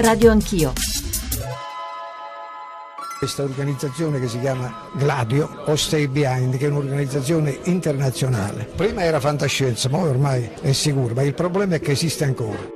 [0.00, 0.72] Radio Anch'io.
[3.18, 8.64] Questa organizzazione che si chiama Gladio o Stay Behind, che è un'organizzazione internazionale.
[8.64, 12.66] Prima era fantascienza, ma ormai è sicuro, ma il problema è che esiste ancora.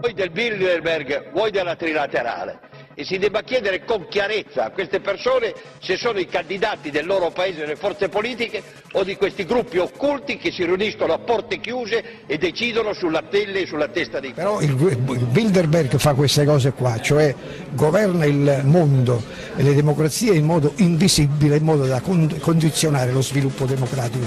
[0.00, 2.63] Vuoi del Bilderberg, vuoi della trilaterale
[2.94, 7.30] e si debba chiedere con chiarezza a queste persone se sono i candidati del loro
[7.30, 12.22] paese delle forze politiche o di questi gruppi occulti che si riuniscono a porte chiuse
[12.26, 16.72] e decidono sulla pelle e sulla testa dei Però il, il Bilderberg fa queste cose
[16.72, 17.34] qua, cioè
[17.72, 19.22] governa il mondo
[19.56, 24.24] e le democrazie in modo invisibile, in modo da condizionare lo sviluppo democratico.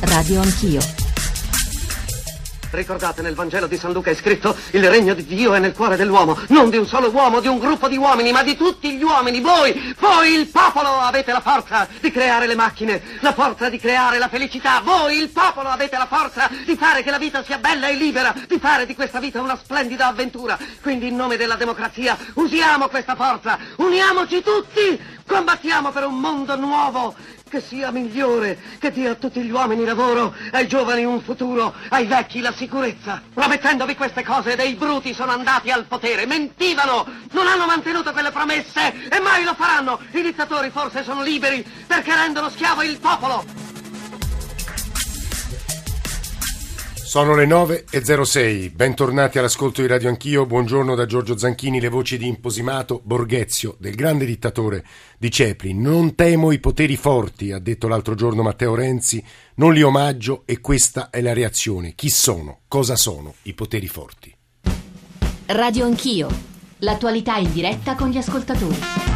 [0.00, 1.03] Radio Anch'io.
[2.74, 5.96] Ricordate, nel Vangelo di San Luca è scritto il regno di Dio è nel cuore
[5.96, 9.02] dell'uomo, non di un solo uomo, di un gruppo di uomini, ma di tutti gli
[9.02, 9.40] uomini.
[9.40, 14.18] Voi, voi il popolo avete la forza di creare le macchine, la forza di creare
[14.18, 14.80] la felicità.
[14.80, 18.34] Voi il popolo avete la forza di fare che la vita sia bella e libera,
[18.48, 20.58] di fare di questa vita una splendida avventura.
[20.82, 27.14] Quindi in nome della democrazia usiamo questa forza, uniamoci tutti, combattiamo per un mondo nuovo
[27.54, 32.04] che sia migliore, che dia a tutti gli uomini lavoro, ai giovani un futuro, ai
[32.06, 33.22] vecchi la sicurezza.
[33.32, 39.08] Promettendovi queste cose, dei bruti sono andati al potere, mentivano, non hanno mantenuto quelle promesse
[39.08, 40.00] e mai lo faranno.
[40.10, 43.73] I dittatori forse sono liberi perché rendono schiavo il popolo.
[47.14, 52.26] Sono le 9.06, bentornati all'ascolto di Radio Anch'io, buongiorno da Giorgio Zanchini, le voci di
[52.26, 54.84] Imposimato, Borghezio, del grande dittatore
[55.16, 55.74] di Cepri.
[55.74, 60.60] Non temo i poteri forti, ha detto l'altro giorno Matteo Renzi, non li omaggio e
[60.60, 61.92] questa è la reazione.
[61.94, 62.62] Chi sono?
[62.66, 64.34] Cosa sono i poteri forti?
[65.46, 66.26] Radio Anch'io,
[66.78, 69.13] l'attualità in diretta con gli ascoltatori.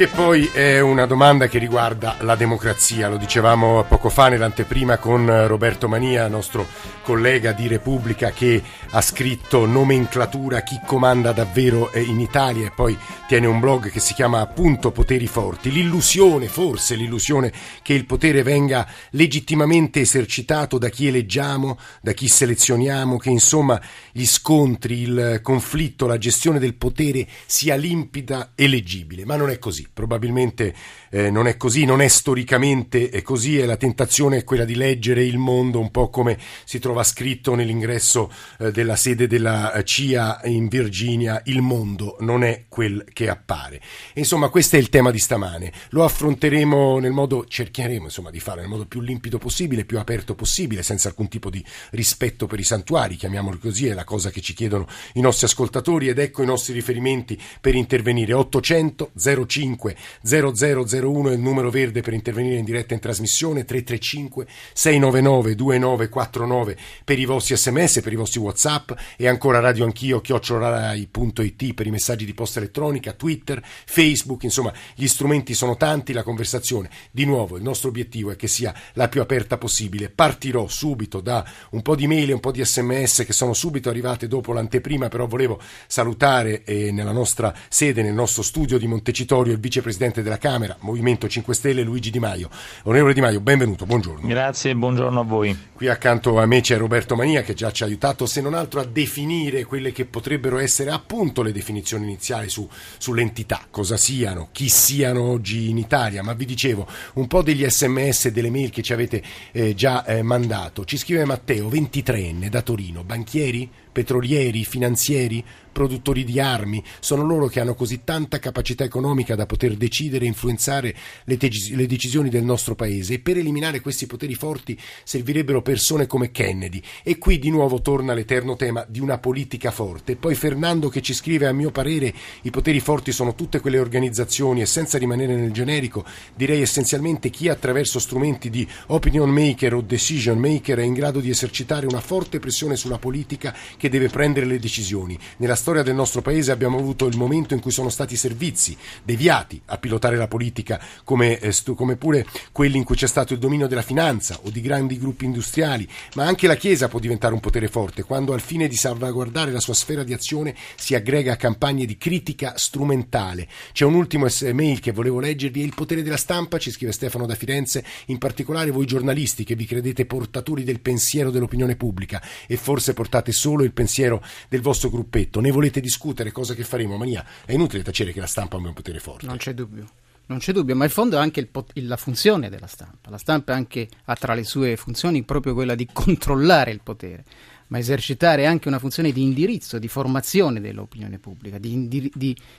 [0.00, 5.46] Che poi è una domanda che riguarda la democrazia, lo dicevamo poco fa nell'anteprima con
[5.46, 6.66] Roberto Mania, nostro
[7.02, 12.96] collega di Repubblica che ha scritto nomenclatura chi comanda davvero in Italia e poi
[13.28, 15.70] tiene un blog che si chiama appunto Poteri Forti.
[15.70, 17.52] L'illusione, forse l'illusione
[17.82, 23.78] che il potere venga legittimamente esercitato da chi eleggiamo, da chi selezioniamo, che insomma
[24.12, 29.58] gli scontri, il conflitto, la gestione del potere sia limpida e leggibile, ma non è
[29.58, 30.74] così probabilmente
[31.10, 34.74] eh, non è così, non è storicamente è così e la tentazione è quella di
[34.74, 39.84] leggere il mondo un po' come si trova scritto nell'ingresso eh, della sede della eh,
[39.84, 43.80] CIA in Virginia, il mondo non è quel che appare.
[44.12, 45.72] E, insomma, questo è il tema di stamane.
[45.90, 50.34] Lo affronteremo nel modo, cercheremo insomma di fare nel modo più limpido possibile, più aperto
[50.34, 54.40] possibile, senza alcun tipo di rispetto per i santuari, chiamiamolo così, è la cosa che
[54.40, 59.12] ci chiedono i nostri ascoltatori ed ecco i nostri riferimenti per intervenire 800
[59.46, 59.79] 05
[60.22, 67.18] 0001 è il numero verde per intervenire in diretta in trasmissione 335 699 2949 per
[67.18, 72.24] i vostri sms, per i vostri whatsapp e ancora radio anch'io chiocciolarai.it per i messaggi
[72.24, 77.62] di posta elettronica, Twitter, Facebook, insomma gli strumenti sono tanti, la conversazione di nuovo il
[77.62, 80.10] nostro obiettivo è che sia la più aperta possibile.
[80.10, 83.88] Partirò subito da un po' di mail e un po' di sms che sono subito
[83.88, 89.52] arrivate dopo l'anteprima, però volevo salutare eh, nella nostra sede, nel nostro studio di Montecitorio
[89.52, 92.50] il vicepresidente della Camera, Movimento 5 Stelle, Luigi Di Maio.
[92.82, 94.26] Onorevole Di Maio, benvenuto, buongiorno.
[94.26, 95.56] Grazie e buongiorno a voi.
[95.72, 98.80] Qui accanto a me c'è Roberto Mania che già ci ha aiutato, se non altro,
[98.80, 104.68] a definire quelle che potrebbero essere appunto le definizioni iniziali su, sull'entità, cosa siano, chi
[104.68, 106.24] siano oggi in Italia.
[106.24, 110.04] Ma vi dicevo, un po' degli sms e delle mail che ci avete eh, già
[110.04, 110.84] eh, mandato.
[110.84, 113.70] Ci scrive Matteo, 23enne da Torino, banchieri?
[113.92, 119.76] Petrolieri, finanzieri, produttori di armi, sono loro che hanno così tanta capacità economica da poter
[119.76, 124.34] decidere e influenzare le, te- le, decisioni del nostro paese e per eliminare questi poteri
[124.34, 129.70] forti servirebbero persone come Kennedy e qui di nuovo torna l'eterno tema di una politica
[129.70, 130.16] forte.
[130.16, 132.12] Poi Fernando che ci scrive a mio parere
[132.42, 137.48] i poteri forti sono tutte quelle organizzazioni e senza rimanere nel generico direi essenzialmente chi
[137.48, 142.38] attraverso strumenti di opinion maker o decision maker è in grado di esercitare una forte
[142.38, 145.18] pressione sulla politica che deve prendere le decisioni.
[145.38, 148.76] Nella storia del nostro paese abbiamo avuto il momento in cui sono stati i servizi
[149.02, 153.38] deviati a pilotare la politica, come, eh, come pure quelli in cui c'è stato il
[153.38, 157.40] dominio della finanza o di grandi gruppi industriali, ma anche la Chiesa può diventare un
[157.40, 161.36] potere forte quando al fine di salvaguardare la sua sfera di azione si aggrega a
[161.36, 163.48] campagne di critica strumentale.
[163.72, 167.24] C'è un ultimo mail che volevo leggervi, è il potere della stampa, ci scrive Stefano
[167.24, 172.58] da Firenze, in particolare voi giornalisti che vi credete portatori del pensiero dell'opinione pubblica e
[172.58, 176.96] forse portate solo il il pensiero del vostro gruppetto, ne volete discutere, cosa che faremo,
[176.96, 179.26] Mania, è inutile tacere che la stampa abbia un potere forte.
[179.26, 179.88] Non c'è dubbio.
[180.26, 183.10] Non c'è dubbio, ma in fondo è anche il, la funzione della stampa.
[183.10, 187.24] La stampa anche ha tra le sue funzioni proprio quella di controllare il potere.
[187.70, 192.12] ma esercitare anche una funzione di indirizzo, di formazione dell'opinione pubblica, di, di,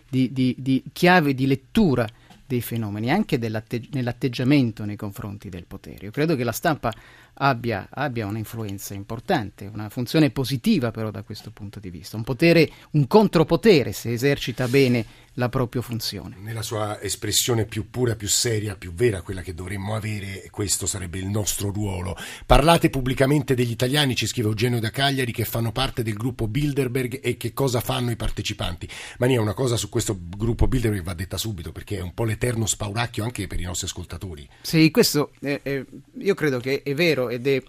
[0.10, 2.08] di, di chiave di lettura
[2.52, 6.08] dei fenomeni, anche nell'atteggiamento nei confronti del potere.
[6.08, 6.94] Io credo che la stampa
[7.36, 12.70] abbia, abbia un'influenza importante, una funzione positiva però da questo punto di vista, un potere,
[12.92, 15.06] un contropotere se esercita bene
[15.36, 16.36] la propria funzione.
[16.40, 21.20] Nella sua espressione più pura, più seria, più vera, quella che dovremmo avere, questo sarebbe
[21.20, 22.18] il nostro ruolo.
[22.46, 27.20] Parlate pubblicamente degli italiani, ci scrive Eugenio da Cagliari, che fanno parte del gruppo Bilderberg
[27.24, 28.90] e che cosa fanno i partecipanti.
[29.20, 32.66] Mania, una cosa su questo gruppo Bilderberg va detta subito, perché è un po' l'eterno
[32.66, 34.48] spauracchio anche per i nostri ascoltatori.
[34.62, 35.86] Sì, questo eh,
[36.18, 37.62] io credo che è vero ed è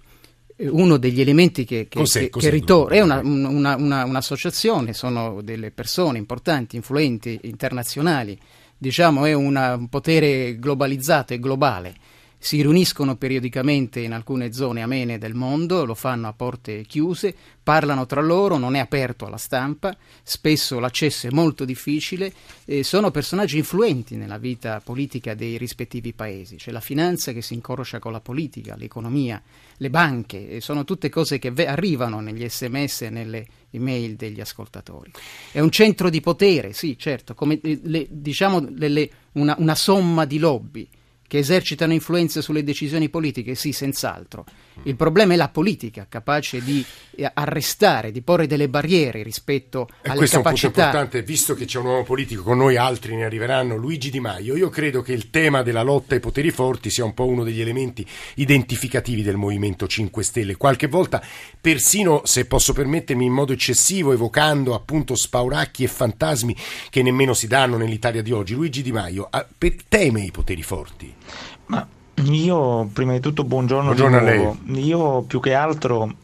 [0.71, 4.93] uno degli elementi che, che, cos'è, che, cos'è che ritorna è una, una, una, un'associazione,
[4.93, 8.39] sono delle persone importanti, influenti, internazionali,
[8.77, 11.95] diciamo è un potere globalizzato e globale
[12.43, 18.05] si riuniscono periodicamente in alcune zone amene del mondo, lo fanno a porte chiuse, parlano
[18.05, 22.33] tra loro, non è aperto alla stampa, spesso l'accesso è molto difficile,
[22.65, 27.55] eh, sono personaggi influenti nella vita politica dei rispettivi paesi, c'è la finanza che si
[27.55, 29.41] incrocia con la politica, l'economia,
[29.77, 34.41] le banche, eh, sono tutte cose che ve- arrivano negli sms e nelle email degli
[34.41, 35.13] ascoltatori.
[35.53, 39.77] È un centro di potere, sì, certo, come eh, le, diciamo le, le, una, una
[39.77, 40.89] somma di lobby
[41.33, 44.45] che esercitano influenza sulle decisioni politiche, sì, senz'altro.
[44.83, 46.85] Il problema è la politica, capace di
[47.15, 50.69] eh, arrestare, di porre delle barriere rispetto e alle questo capacità.
[50.69, 53.25] Questo è un punto importante, visto che c'è un uomo politico, con noi altri ne
[53.25, 54.57] arriveranno, Luigi Di Maio.
[54.57, 57.63] Io credo che il tema della lotta ai poteri forti sia un po' uno degli
[57.63, 60.57] elementi identificativi del Movimento 5 Stelle.
[60.57, 61.25] Qualche volta,
[61.59, 66.55] persino, se posso permettermi, in modo eccessivo, evocando appunto spauracchi e fantasmi
[66.91, 68.53] che nemmeno si danno nell'Italia di oggi.
[68.53, 69.31] Luigi Di Maio
[69.89, 71.21] teme i poteri forti?
[71.67, 71.87] Ma
[72.25, 74.85] io, prima di tutto, buongiorno, buongiorno a lei.
[74.85, 76.15] Io più che altro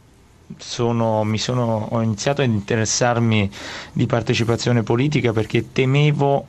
[0.57, 3.49] sono, sono, ho iniziato ad interessarmi
[3.93, 6.47] di partecipazione politica perché temevo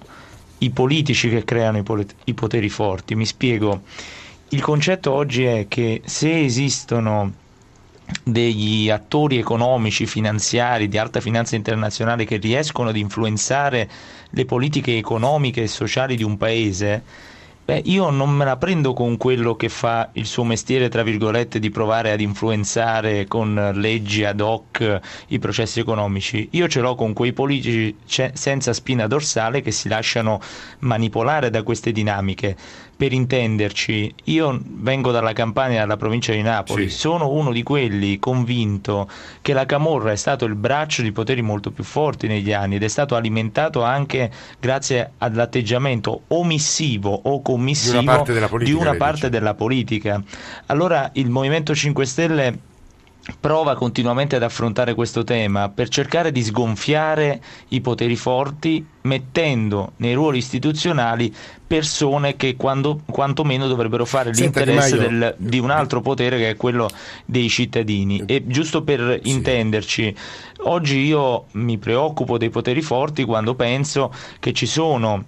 [0.59, 3.15] i politici che creano i, polit- i poteri forti.
[3.15, 3.83] Mi spiego.
[4.51, 7.33] Il concetto oggi è che se esistono
[8.25, 13.89] degli attori economici, finanziari, di alta finanza internazionale che riescono ad influenzare
[14.31, 17.03] le politiche economiche e sociali di un paese,
[17.71, 21.61] Beh, io non me la prendo con quello che fa il suo mestiere, tra virgolette,
[21.61, 26.49] di provare ad influenzare con leggi ad hoc i processi economici.
[26.51, 27.95] Io ce l'ho con quei politici
[28.33, 30.41] senza spina dorsale che si lasciano
[30.81, 32.57] manipolare da queste dinamiche
[33.01, 36.99] per intenderci, io vengo dalla Campania, dalla provincia di Napoli, sì.
[36.99, 39.09] sono uno di quelli convinto
[39.41, 42.83] che la Camorra è stato il braccio di poteri molto più forti negli anni ed
[42.83, 48.79] è stato alimentato anche grazie all'atteggiamento omissivo o commissivo di una parte della politica.
[48.79, 50.23] Una parte della politica.
[50.67, 52.59] Allora il Movimento 5 Stelle
[53.39, 60.15] prova continuamente ad affrontare questo tema per cercare di sgonfiare i poteri forti mettendo nei
[60.15, 61.33] ruoli istituzionali
[61.67, 66.57] persone che quando, quantomeno dovrebbero fare Senta l'interesse del, di un altro potere che è
[66.57, 66.89] quello
[67.25, 68.23] dei cittadini.
[68.27, 69.31] E giusto per sì.
[69.31, 70.15] intenderci,
[70.65, 75.25] oggi io mi preoccupo dei poteri forti quando penso che ci sono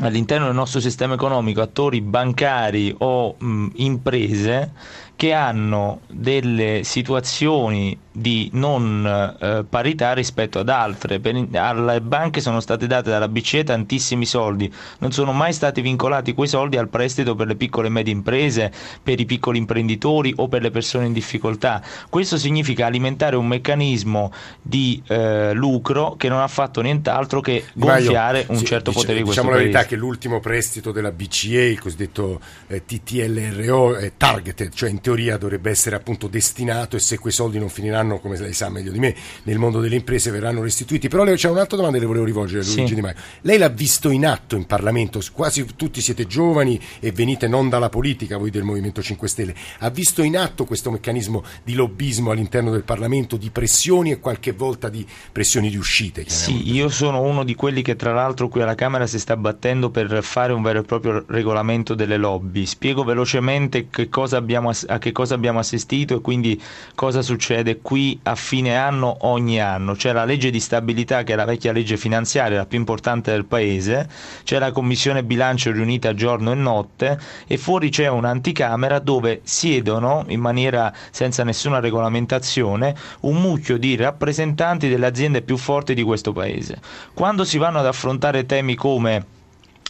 [0.00, 4.72] all'interno del nostro sistema economico attori bancari o mh, imprese
[5.18, 11.18] che hanno delle situazioni di non eh, parità rispetto ad altre.
[11.18, 16.34] Per, alle banche sono state date dalla BCE tantissimi soldi, non sono mai stati vincolati
[16.34, 20.46] quei soldi al prestito per le piccole e medie imprese, per i piccoli imprenditori o
[20.46, 21.82] per le persone in difficoltà.
[22.08, 28.46] Questo significa alimentare un meccanismo di eh, lucro che non ha fatto nient'altro che gonfiare
[28.50, 29.72] un sì, certo dice, potere di questo Diciamo paese.
[29.72, 35.38] la verità che l'ultimo prestito della BCE, il cosiddetto eh, TTLRO, è targeted, cioè teoria
[35.38, 38.98] dovrebbe essere appunto destinato e se quei soldi non finiranno, come lei sa meglio di
[38.98, 41.08] me, nel mondo delle imprese verranno restituiti.
[41.08, 42.94] Però c'è un'altra domanda che le volevo rivolgere a Luigi sì.
[42.94, 43.14] Di Maio.
[43.42, 47.88] Lei l'ha visto in atto in Parlamento, quasi tutti siete giovani e venite non dalla
[47.88, 49.54] politica, voi del Movimento 5 Stelle.
[49.78, 54.52] Ha visto in atto questo meccanismo di lobbismo all'interno del Parlamento, di pressioni e qualche
[54.52, 56.24] volta di pressioni di uscite?
[56.28, 59.88] Sì, io sono uno di quelli che tra l'altro qui alla Camera si sta battendo
[59.88, 62.66] per fare un vero e proprio regolamento delle lobby.
[62.66, 66.60] Spiego velocemente che cosa abbiamo, che cosa abbiamo assistito e quindi
[66.94, 69.94] cosa succede qui a fine anno ogni anno.
[69.94, 73.44] C'è la legge di stabilità che è la vecchia legge finanziaria, la più importante del
[73.44, 74.08] paese,
[74.44, 80.40] c'è la commissione bilancio riunita giorno e notte e fuori c'è un'anticamera dove siedono in
[80.40, 86.80] maniera senza nessuna regolamentazione un mucchio di rappresentanti delle aziende più forti di questo paese.
[87.14, 89.36] Quando si vanno ad affrontare temi come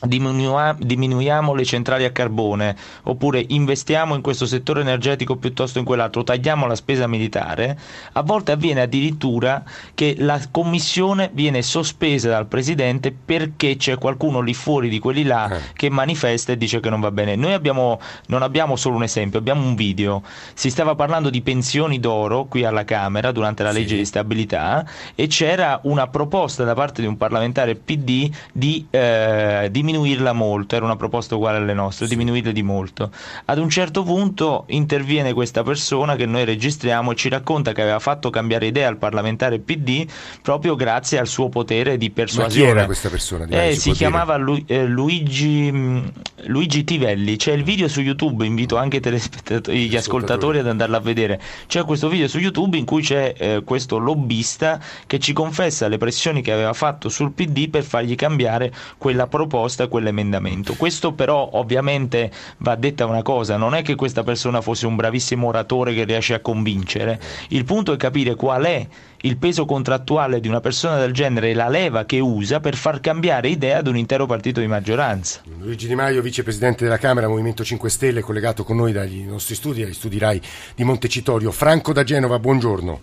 [0.00, 6.66] diminuiamo le centrali a carbone oppure investiamo in questo settore energetico piuttosto in quell'altro, tagliamo
[6.66, 7.76] la spesa militare,
[8.12, 9.64] a volte avviene addirittura
[9.94, 15.50] che la commissione viene sospesa dal presidente perché c'è qualcuno lì fuori di quelli là
[15.50, 15.60] eh.
[15.74, 17.34] che manifesta e dice che non va bene.
[17.34, 20.22] Noi abbiamo, non abbiamo solo un esempio, abbiamo un video.
[20.54, 23.96] Si stava parlando di pensioni d'oro qui alla Camera durante la legge sì.
[23.96, 29.82] di stabilità e c'era una proposta da parte di un parlamentare PD di, eh, di
[29.88, 32.14] diminuirla molto, era una proposta uguale alle nostre, sì.
[32.14, 33.10] diminuirla di molto.
[33.46, 37.98] Ad un certo punto interviene questa persona che noi registriamo e ci racconta che aveva
[37.98, 40.06] fatto cambiare idea al parlamentare PD
[40.42, 42.66] proprio grazie al suo potere di persuasione.
[42.66, 43.46] Ma chi era questa persona?
[43.46, 46.06] Eh, si chiamava Lu- eh, Luigi, mm,
[46.46, 51.40] Luigi, Tivelli, c'è il video su YouTube, invito anche gli ascoltatori ad andarlo a vedere.
[51.66, 55.98] C'è questo video su YouTube in cui c'è eh, questo lobbista che ci confessa le
[55.98, 60.74] pressioni che aveva fatto sul PD per fargli cambiare quella proposta proposta quell'emendamento.
[60.74, 65.46] Questo però ovviamente va detta una cosa, non è che questa persona fosse un bravissimo
[65.46, 67.20] oratore che riesce a convincere,
[67.50, 68.86] il punto è capire qual è
[69.22, 73.00] il peso contrattuale di una persona del genere e la leva che usa per far
[73.00, 75.42] cambiare idea ad un intero partito di maggioranza.
[75.60, 79.82] Luigi Di Maio, vicepresidente della Camera, Movimento 5 Stelle, collegato con noi dagli nostri studi,
[79.82, 80.40] agli studi RAI
[80.74, 81.50] di Montecitorio.
[81.50, 83.00] Franco da Genova, buongiorno.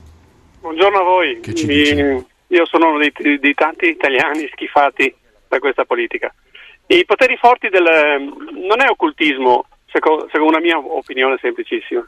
[0.61, 1.39] Buongiorno a voi.
[1.65, 5.13] Mi, io sono uno dei, dei tanti italiani schifati
[5.47, 6.33] da questa politica.
[6.87, 7.83] I poteri forti del...
[7.83, 12.05] non è occultismo, secondo, secondo una mia opinione semplicissima.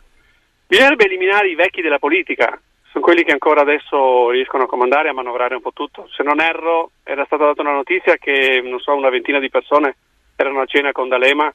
[0.67, 2.59] Bisognerebbe eliminare i vecchi della politica,
[2.91, 6.07] sono quelli che ancora adesso riescono a comandare e a manovrare un po' tutto.
[6.11, 9.95] Se non erro, era stata data una notizia che, so, una ventina di persone
[10.35, 11.53] erano a cena con D'Alema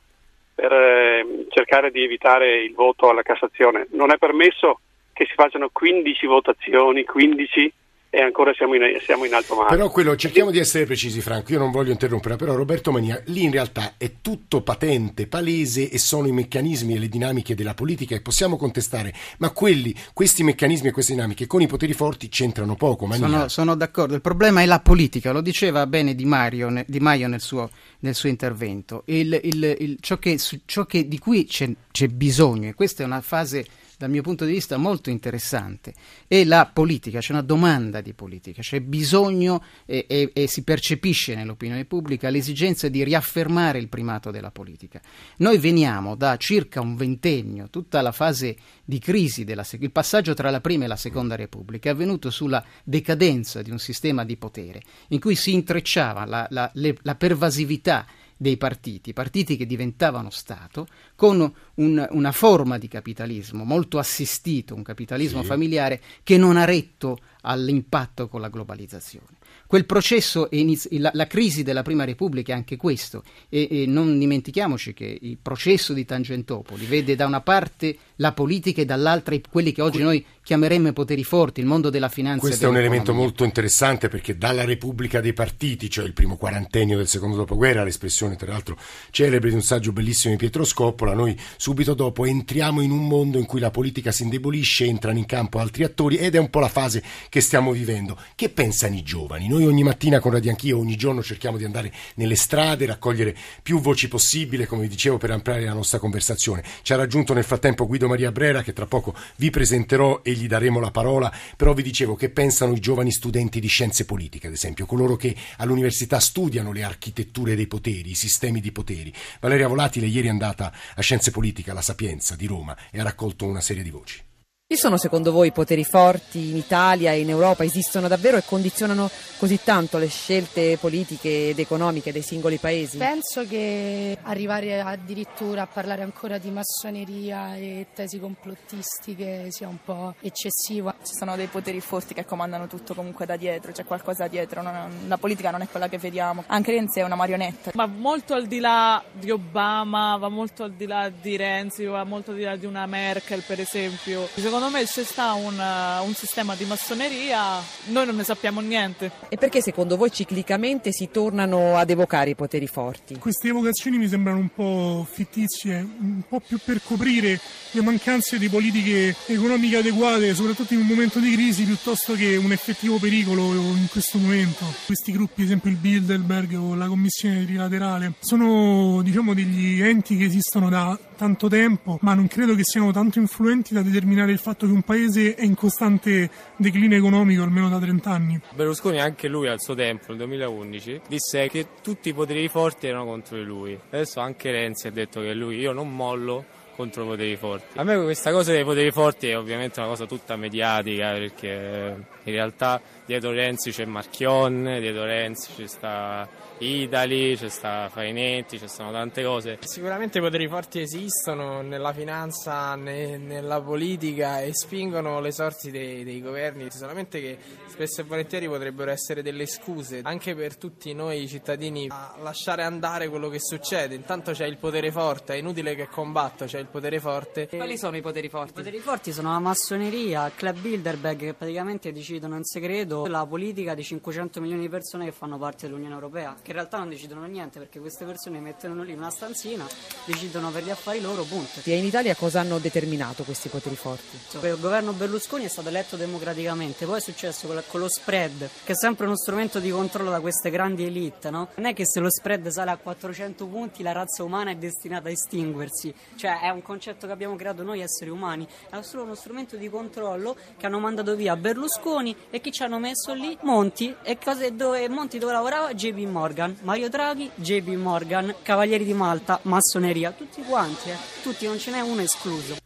[0.54, 3.86] per eh, cercare di evitare il voto alla Cassazione.
[3.90, 4.80] Non è permesso
[5.12, 7.72] che si facciano 15 votazioni, 15
[8.14, 9.74] e ancora siamo in, siamo in, alto mare.
[9.74, 13.44] Però quello, cerchiamo di essere precisi Franco, io non voglio interrompere, però Roberto Mania, lì
[13.44, 18.14] in realtà è tutto patente, palese e sono i meccanismi e le dinamiche della politica
[18.14, 22.74] e possiamo contestare, ma quelli, questi meccanismi e queste dinamiche con i poteri forti c'entrano
[22.74, 23.10] poco.
[23.12, 27.28] Sono, sono, d'accordo, il problema è la politica, lo diceva bene Di, Mario, di Maio
[27.28, 31.66] nel suo, nel suo intervento, il, il, il, ciò, che, ciò che, di cui c'è,
[31.90, 33.64] c'è bisogno, e questa è una fase
[34.02, 35.94] dal mio punto di vista molto interessante,
[36.26, 41.36] è la politica, c'è una domanda di politica, c'è bisogno e, e, e, si percepisce
[41.36, 45.00] nell'opinione pubblica l'esigenza di riaffermare il primato della politica.
[45.36, 50.50] Noi veniamo da circa un ventennio, tutta la fase di crisi, della, il passaggio tra
[50.50, 54.82] la prima e la seconda Repubblica è avvenuto sulla decadenza di un sistema di potere
[55.10, 58.04] in cui si intrecciava la, la, le, la pervasività
[58.42, 64.82] dei partiti, partiti che diventavano Stato, con un, una forma di capitalismo molto assistito, un
[64.82, 65.46] capitalismo sì.
[65.46, 69.38] familiare che non ha retto all'impatto con la globalizzazione.
[69.66, 74.18] Quel processo, inizi- la, la, crisi della Prima Repubblica è anche questo, e, e, non
[74.18, 79.72] dimentichiamoci che il processo di Tangentopoli vede da una parte la politica e dall'altra quelli
[79.72, 82.46] che oggi noi chiameremmo i poteri forti, il mondo della finanza.
[82.46, 86.96] Questo è un elemento molto interessante perché dalla Repubblica dei partiti, cioè il primo quarantennio
[86.96, 88.78] del secondo dopoguerra, l'espressione tra l'altro
[89.10, 93.38] celebre di un saggio bellissimo di Pietro Scoppola, noi subito dopo entriamo in un mondo
[93.38, 96.60] in cui la politica si indebolisce, entrano in campo altri attori ed è un po'
[96.60, 98.16] la fase che stiamo vivendo.
[98.34, 99.48] Che pensano i giovani?
[99.48, 103.80] Noi ogni mattina con Radio Anch'io, ogni giorno cerchiamo di andare nelle strade, raccogliere più
[103.80, 106.62] voci possibile, come vi dicevo, per ampliare la nostra conversazione.
[106.82, 110.46] Ci ha raggiunto nel frattempo Guido Maria Brera che tra poco vi presenterò e gli
[110.46, 114.52] daremo la parola, però vi dicevo che pensano i giovani studenti di scienze politiche, ad
[114.52, 119.12] esempio, coloro che all'università studiano le architetture dei poteri, i sistemi di poteri.
[119.40, 123.46] Valeria Volatile ieri è andata a Scienze Politiche alla Sapienza di Roma e ha raccolto
[123.46, 124.31] una serie di voci.
[124.72, 127.62] Chi sono secondo voi i poteri forti in Italia e in Europa?
[127.62, 132.96] Esistono davvero e condizionano così tanto le scelte politiche ed economiche dei singoli paesi?
[132.96, 140.14] Penso che arrivare addirittura a parlare ancora di massoneria e tesi complottistiche sia un po'
[140.20, 140.94] eccessivo.
[141.04, 145.04] Ci sono dei poteri forti che comandano tutto comunque da dietro, c'è qualcosa dietro, non,
[145.06, 146.44] la politica non è quella che vediamo.
[146.46, 147.72] Anche Renzi è una marionetta.
[147.74, 152.04] Va molto al di là di Obama, va molto al di là di Renzi, va
[152.04, 154.26] molto al di là di una Merkel per esempio.
[154.34, 158.60] Secondo secondo me se sta un, uh, un, sistema di massoneria noi non ne sappiamo
[158.60, 159.10] niente.
[159.28, 163.18] E perché secondo voi ciclicamente si tornano ad evocare i poteri forti?
[163.18, 167.40] Queste evocazioni mi sembrano un po' fittizie, un po' più per coprire
[167.72, 172.52] le mancanze di politiche economiche adeguate, soprattutto in un momento di crisi, piuttosto che un
[172.52, 174.64] effettivo pericolo in questo momento.
[174.86, 180.24] Questi gruppi, ad esempio il Bilderberg o la Commissione trilaterale, sono diciamo degli enti che
[180.24, 184.66] esistono da tanto tempo, ma non credo che siano tanto influenti da determinare il fatto
[184.66, 188.40] che un paese è in costante declino economico almeno da 30 anni.
[188.56, 193.04] Berlusconi anche lui al suo tempo, nel 2011, disse che tutti i poteri forti erano
[193.04, 193.78] contro di lui.
[193.90, 197.78] Adesso anche Renzi ha detto che lui io non mollo contro i poteri forti.
[197.78, 202.32] A me questa cosa dei poteri forti è ovviamente una cosa tutta mediatica perché in
[202.32, 206.28] realtà dietro Renzi c'è Marchionne, dietro Renzi ci sta
[206.58, 209.58] Idali, c'è sta Fainetti, ci sono tante cose.
[209.62, 216.04] Sicuramente i poteri forti esistono nella finanza, ne, nella politica e spingono le sorti dei,
[216.04, 221.26] dei, governi, solamente che spesso e volentieri potrebbero essere delle scuse anche per tutti noi
[221.26, 223.96] cittadini a lasciare andare quello che succede.
[223.96, 227.48] Intanto c'è il potere forte, è inutile che combatta, c'è il potere forte.
[227.48, 228.50] Quali sono i poteri forti?
[228.50, 233.26] I poteri forti sono la massoneria, il club Bilderberg che praticamente decidono in segreto la
[233.26, 236.88] politica di 500 milioni di persone che fanno parte dell'Unione Europea, che in realtà non
[236.88, 239.66] decidono niente perché queste persone mettono lì una stanzina,
[240.04, 241.60] decidono per gli affari loro, punto.
[241.64, 244.18] E in Italia cosa hanno determinato questi poteri forti?
[244.42, 248.76] Il governo Berlusconi è stato eletto democraticamente, poi è successo con lo spread, che è
[248.76, 251.48] sempre uno strumento di controllo da queste grandi elite, no?
[251.56, 255.08] Non è che se lo spread sale a 400 punti la razza umana è destinata
[255.08, 259.14] a estinguersi, cioè è un concetto che abbiamo creato noi esseri umani, è solo uno
[259.14, 263.38] strumento di controllo che hanno mandato via Berlusconi e chi ci hanno messo lì?
[263.42, 265.72] Monti, e cose dove Monti dove lavorava?
[265.72, 270.96] JP Morgan, Mario Draghi, JP Morgan, Cavalieri di Malta, Massoneria, tutti quanti, eh?
[271.22, 272.61] tutti, non ce n'è uno escluso.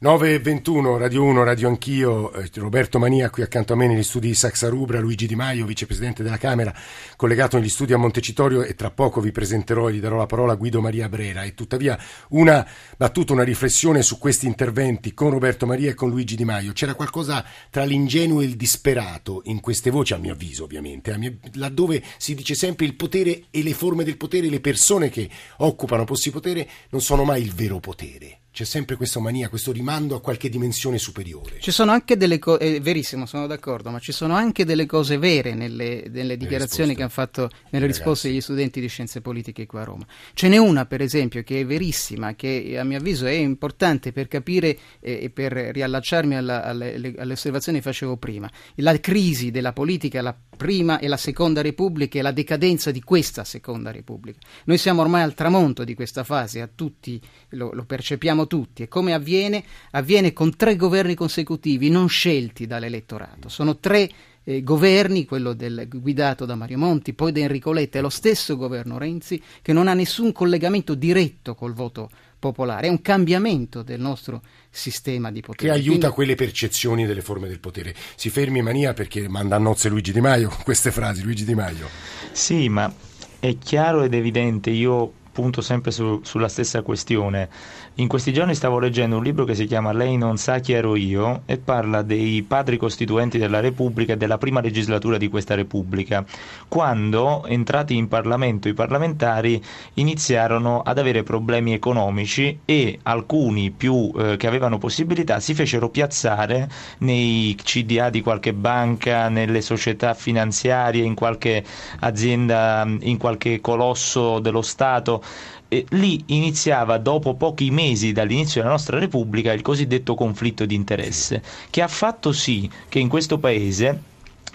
[0.00, 4.34] 9.21, Radio 1, Radio Anch'io, eh, Roberto Mania qui accanto a me negli studi di
[4.34, 6.72] Saxa Rubra, Luigi Di Maio, vicepresidente della Camera,
[7.16, 10.52] collegato negli studi a Montecitorio e tra poco vi presenterò e gli darò la parola
[10.52, 11.42] a Guido Maria Brera.
[11.42, 12.64] E tuttavia una
[12.96, 16.72] battuta, una riflessione su questi interventi con Roberto Maria e con Luigi Di Maio.
[16.72, 21.38] C'era qualcosa tra l'ingenuo e il disperato in queste voci, a mio avviso ovviamente, mio,
[21.54, 26.04] laddove si dice sempre il potere e le forme del potere, le persone che occupano
[26.04, 30.20] posti potere non sono mai il vero potere c'è sempre questa mania, questo rimando a
[30.20, 31.60] qualche dimensione superiore.
[31.60, 35.16] Ci sono anche delle cose, è verissimo, sono d'accordo, ma ci sono anche delle cose
[35.16, 39.82] vere nelle, nelle dichiarazioni che hanno fatto nelle risposte degli studenti di scienze politiche qua
[39.82, 40.04] a Roma.
[40.34, 44.26] Ce n'è una, per esempio, che è verissima, che a mio avviso è importante per
[44.26, 48.50] capire eh, e per riallacciarmi alla, alle, alle osservazioni che facevo prima.
[48.74, 53.44] La crisi della politica, la prima e la seconda repubblica e la decadenza di questa
[53.44, 54.40] seconda repubblica.
[54.64, 58.88] Noi siamo ormai al tramonto di questa fase, a tutti lo, lo percepiamo tutti e
[58.88, 59.62] come avviene?
[59.92, 63.48] Avviene con tre governi consecutivi non scelti dall'elettorato.
[63.48, 64.10] Sono tre
[64.48, 68.56] eh, governi, quello del, guidato da Mario Monti, poi da Enrico Letta e lo stesso
[68.56, 74.00] governo Renzi, che non ha nessun collegamento diretto col voto popolare, è un cambiamento del
[74.00, 75.70] nostro sistema di potere.
[75.70, 76.14] Che aiuta Quindi...
[76.14, 77.94] quelle percezioni delle forme del potere.
[78.14, 81.88] Si fermi Mania perché manda a nozze Luigi Di Maio queste frasi, Luigi Di Maio.
[82.32, 82.92] Sì, ma
[83.40, 87.48] è chiaro ed evidente, io punto sempre su, sulla stessa questione.
[87.94, 90.96] In questi giorni stavo leggendo un libro che si chiama Lei non sa chi ero
[90.96, 96.24] io e parla dei padri costituenti della Repubblica e della prima legislatura di questa Repubblica,
[96.66, 99.62] quando entrati in Parlamento i parlamentari
[99.94, 106.68] iniziarono ad avere problemi economici e alcuni più eh, che avevano possibilità si fecero piazzare
[106.98, 111.62] nei CDA di qualche banca, nelle società finanziarie, in qualche
[112.00, 115.22] azienda, in qualche colosso dello Stato
[115.68, 121.42] e lì iniziava dopo pochi mesi dall'inizio della nostra Repubblica il cosiddetto conflitto di interesse,
[121.70, 124.02] che ha fatto sì che in questo paese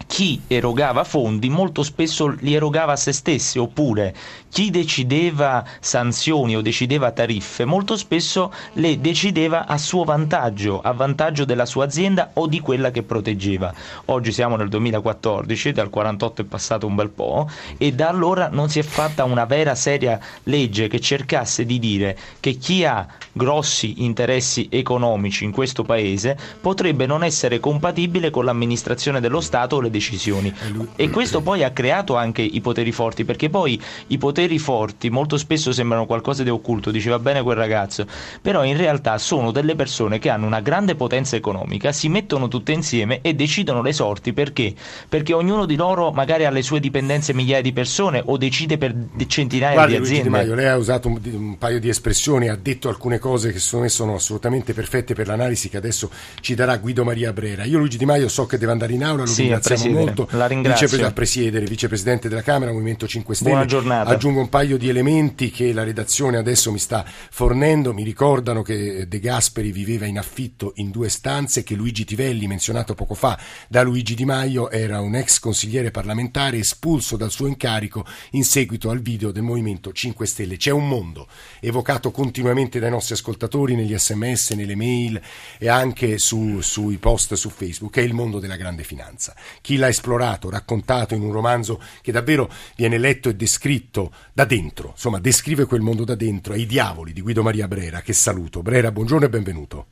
[0.07, 4.15] chi erogava fondi molto spesso li erogava a se stessi, oppure
[4.53, 11.43] chi decideva sanzioni o decideva tariffe molto spesso le decideva a suo vantaggio, a vantaggio
[11.43, 13.73] della sua azienda o di quella che proteggeva.
[14.05, 18.69] Oggi siamo nel 2014, dal 48 è passato un bel po' e da allora non
[18.69, 24.03] si è fatta una vera seria legge che cercasse di dire che chi ha grossi
[24.03, 29.89] interessi economici in questo paese potrebbe non essere compatibile con l'amministrazione dello Stato o le
[29.89, 30.53] decisioni.
[30.95, 35.37] E questo poi ha creato anche i poteri forti, perché poi i poteri forti molto
[35.37, 38.05] spesso sembrano qualcosa di occulto, diceva bene quel ragazzo,
[38.41, 42.71] però in realtà sono delle persone che hanno una grande potenza economica, si mettono tutte
[42.71, 44.73] insieme e decidono le sorti perché?
[45.07, 48.93] Perché ognuno di loro magari ha le sue dipendenze migliaia di persone o decide per
[49.27, 50.29] centinaia Guardi, di aziende.
[50.29, 53.51] Luigi Di Maio, lei ha usato un, un, paio di espressioni, ha detto alcune cose
[53.51, 56.09] che secondo me sono assolutamente perfette per l'analisi che adesso
[56.41, 57.63] ci darà Guido Maria Brera.
[57.63, 60.27] Io Luigi Di Maio so che deve andare in aula, lo sì, ringraziamo molto.
[60.31, 60.87] La ringrazio.
[60.87, 63.51] Vicepres- a presiedere, vicepresidente della Camera, Movimento 5 Stelle.
[63.51, 64.09] Buona giornata.
[64.09, 67.93] Aggiungo un paio di elementi che la redazione adesso mi sta fornendo.
[67.93, 72.95] Mi ricordano che De Gasperi viveva in affitto in due stanze, che Luigi Tivelli, menzionato
[72.95, 78.05] poco fa da Luigi Di Maio, era un ex consigliere parlamentare espulso dal suo incarico
[78.31, 80.57] in seguito al video del Movimento 5 Stelle.
[80.57, 81.27] C'è un mondo
[81.59, 85.21] evocato continuamente dai nostri ascoltatori negli sms, nelle mail
[85.57, 89.35] e anche su, sui post su Facebook, è il mondo della grande finanza.
[89.61, 94.89] Chi l'ha esplorato, raccontato in un romanzo che davvero viene letto e descritto da dentro,
[94.91, 98.61] insomma descrive quel mondo da dentro, è I diavoli di Guido Maria Brera, che saluto.
[98.61, 99.85] Brera, buongiorno e benvenuto.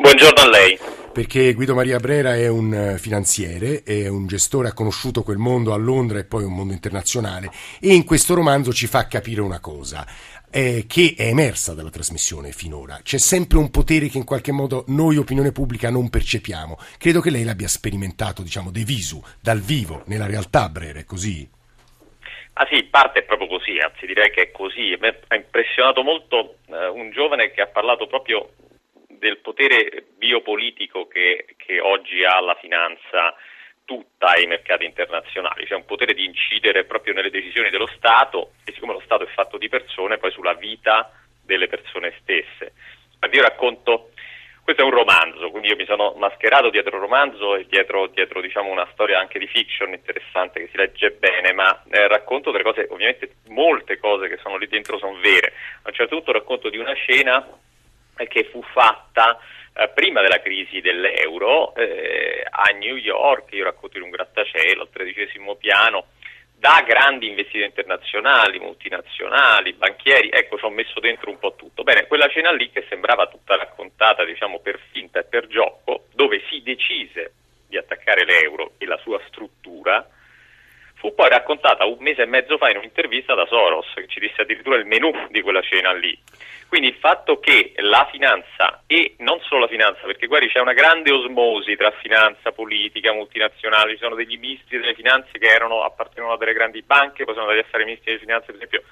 [0.00, 0.78] Buongiorno a lei.
[1.12, 5.72] Perché Guido Maria Brera è un eh, finanziere, è un gestore, ha conosciuto quel mondo
[5.72, 9.58] a Londra e poi un mondo internazionale e in questo romanzo ci fa capire una
[9.58, 10.06] cosa
[10.50, 13.00] eh, che è emersa dalla trasmissione finora.
[13.02, 16.78] C'è sempre un potere che in qualche modo noi, opinione pubblica, non percepiamo.
[16.98, 21.48] Credo che lei l'abbia sperimentato, diciamo, de visu, dal vivo, nella realtà, Brera, è così?
[22.60, 24.94] Ah sì, parte proprio così, anzi direi che è così.
[25.00, 28.50] Mi ha impressionato molto eh, un giovane che ha parlato proprio
[29.08, 33.34] del potere biopolitico che, che oggi ha la finanza
[33.86, 38.72] tutta ai mercati internazionali, cioè un potere di incidere proprio nelle decisioni dello Stato e
[38.72, 41.10] siccome lo Stato è fatto di persone, poi sulla vita
[41.42, 42.74] delle persone stesse.
[43.32, 44.10] Io racconto,
[44.70, 48.40] questo è un romanzo, quindi io mi sono mascherato dietro un romanzo e dietro, dietro
[48.40, 52.62] diciamo, una storia anche di fiction interessante che si legge bene, ma eh, racconto delle
[52.62, 55.54] cose, ovviamente molte cose che sono lì dentro sono vere.
[55.82, 57.44] A un certo punto racconto di una scena
[58.16, 59.40] eh, che fu fatta
[59.74, 64.90] eh, prima della crisi dell'euro eh, a New York, io racconto in un grattacielo al
[64.92, 66.06] tredicesimo piano,
[66.60, 71.82] da grandi investitori internazionali, multinazionali, banchieri, ecco ci ho messo dentro un po' tutto.
[71.82, 76.42] Bene, quella cena lì che sembrava tutta raccontata diciamo per finta e per gioco, dove
[76.50, 77.32] si decise
[77.66, 80.06] di attaccare l'euro e la sua struttura,
[80.96, 84.42] fu poi raccontata un mese e mezzo fa in un'intervista da Soros, che ci disse
[84.42, 86.16] addirittura il menù di quella cena lì.
[86.70, 90.72] Quindi il fatto che la finanza e non solo la finanza, perché guardi c'è una
[90.72, 96.34] grande osmosi tra finanza, politica, multinazionale, ci sono degli ministri delle finanze che erano, appartenevano
[96.34, 98.82] a delle grandi banche, poi sono andati a fare ministri delle finanze per esempio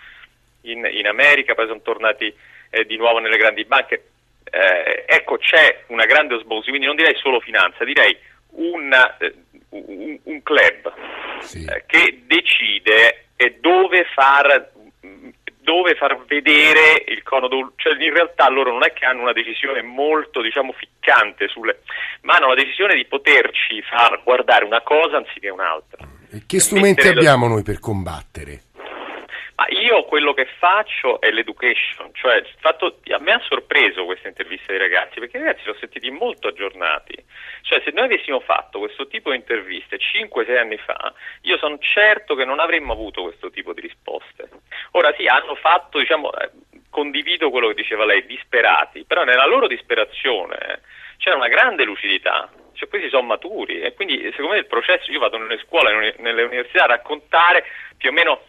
[0.62, 2.34] in, in America, poi sono tornati
[2.70, 4.08] eh, di nuovo nelle grandi banche.
[4.42, 8.18] Eh, ecco, c'è una grande osmosi, quindi non direi solo finanza, direi
[8.56, 9.34] un, eh,
[9.68, 10.92] un, un club
[11.42, 11.64] sì.
[11.64, 13.26] Eh, che decide
[13.60, 14.72] dove far
[15.68, 19.34] dove far vedere il cono d'Urso, cioè in realtà loro non è che hanno una
[19.34, 21.82] decisione molto diciamo ficcante sulle,
[22.22, 26.08] ma hanno la decisione di poterci far guardare una cosa anziché un'altra.
[26.30, 28.62] E che strumenti abbiamo noi per combattere?
[29.58, 34.70] Ma io quello che faccio è l'education, cioè fatto, a me ha sorpreso questa intervista
[34.70, 37.16] dei ragazzi, perché i ragazzi ho sentiti molto aggiornati.
[37.62, 42.36] Cioè se noi avessimo fatto questo tipo di interviste 5-6 anni fa, io sono certo
[42.36, 44.48] che non avremmo avuto questo tipo di risposte.
[44.92, 46.50] Ora sì, hanno fatto, diciamo, eh,
[46.88, 50.82] condivido quello che diceva lei, disperati, però nella loro disperazione
[51.16, 55.18] c'era una grande lucidità, cioè questi sono maturi e quindi secondo me il processo, io
[55.18, 57.64] vado nelle scuole, nelle università a raccontare
[57.96, 58.42] più o meno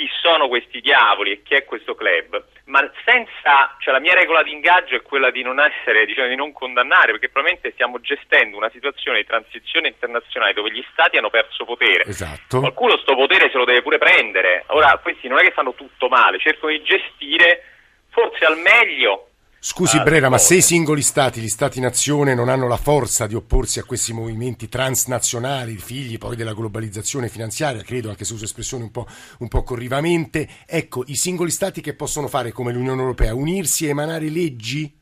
[0.00, 4.42] chi sono questi diavoli e chi è questo club, ma senza, cioè la mia regola
[4.42, 8.56] di ingaggio è quella di non essere, diciamo, di non condannare, perché probabilmente stiamo gestendo
[8.56, 12.04] una situazione di transizione internazionale dove gli stati hanno perso potere.
[12.04, 12.60] Esatto.
[12.60, 14.64] Qualcuno sto potere se lo deve pure prendere.
[14.68, 17.64] Ora, questi non è che fanno tutto male, cercano di gestire
[18.08, 19.29] forse al meglio
[19.62, 23.34] Scusi ah, Brera, ma se i singoli stati, gli stati-nazione, non hanno la forza di
[23.34, 28.84] opporsi a questi movimenti transnazionali, figli poi della globalizzazione finanziaria, credo anche se uso espressioni
[28.84, 29.06] un po',
[29.40, 33.90] un po' corrivamente, ecco, i singoli stati che possono fare come l'Unione Europea, unirsi e
[33.90, 34.99] emanare leggi?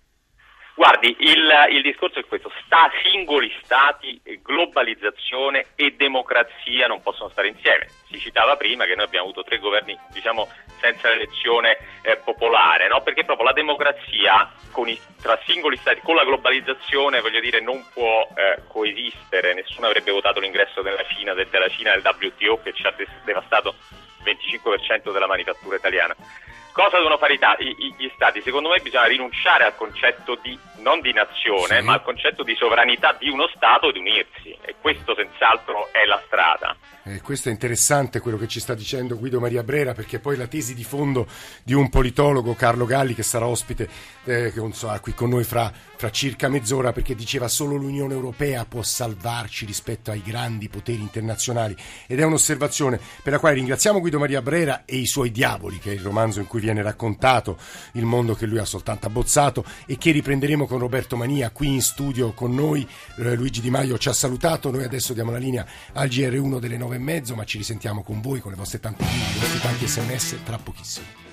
[0.79, 7.49] Guardi, il, il, discorso è questo, sta, singoli stati, globalizzazione e democrazia non possono stare
[7.49, 7.89] insieme.
[8.09, 10.47] Si citava prima che noi abbiamo avuto tre governi, diciamo,
[10.81, 13.03] senza elezione eh, popolare, no?
[13.03, 14.53] perché proprio la democrazia
[14.87, 19.55] i, tra singoli stati, con la globalizzazione, voglio dire, non può eh, coesistere.
[19.55, 23.75] Nessuno avrebbe votato l'ingresso della Cina, della Cina nel WTO che ci ha devastato
[24.23, 26.15] il 25% della manifattura italiana.
[26.79, 28.41] Cosa devono fare gli stati?
[28.41, 31.85] Secondo me bisogna rinunciare al concetto di, non di nazione, sì.
[31.85, 36.23] ma al concetto di sovranità di uno Stato di unirsi e questo senz'altro è la
[36.27, 36.77] strada.
[37.03, 40.47] Eh, questo è interessante quello che ci sta dicendo Guido Maria Brera perché poi la
[40.47, 41.27] tesi di fondo
[41.65, 43.89] di un politologo, Carlo Galli, che sarà ospite
[44.25, 48.83] eh, so, qui con noi fra, fra circa mezz'ora perché diceva solo l'Unione Europea può
[48.83, 51.75] salvarci rispetto ai grandi poteri internazionali
[52.07, 55.91] ed è un'osservazione per la quale ringraziamo Guido Maria Brera e i suoi diavoli, che
[55.91, 57.57] è il romanzo in cui viene viene raccontato,
[57.93, 61.83] il mondo che lui ha soltanto abbozzato e che riprenderemo con Roberto Mania qui in
[61.83, 62.87] studio con noi.
[63.17, 66.77] Eh, Luigi Di Maio ci ha salutato, noi adesso diamo la linea al GR1 delle
[66.77, 69.87] nove e mezzo, ma ci risentiamo con voi, con le vostre tante i vostri tanti
[69.87, 71.28] sms tra pochissimo.